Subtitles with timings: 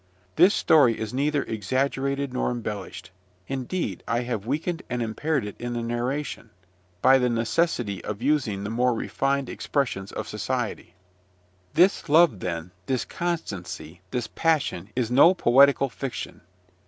[0.35, 3.11] This story is neither exaggerated nor embellished:
[3.47, 6.49] indeed, I have weakened and impaired it in the narration,
[7.03, 10.95] by the necessity of using the more refined expressions of society.
[11.75, 16.41] This love, then, this constancy, this passion, is no poetical fiction.